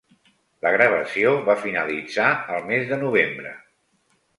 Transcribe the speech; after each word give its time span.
La 0.65 0.71
gravació 0.75 1.35
va 1.51 1.57
finalitzar 1.67 2.33
el 2.59 2.69
mes 2.75 2.93
de 2.95 3.03
novembre. 3.07 3.59